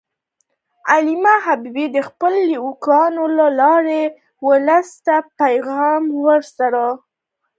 [0.93, 4.01] علامه حبیبي د خپلو لیکنو له لارې
[4.47, 6.89] ولس ته پیغام ورساوه.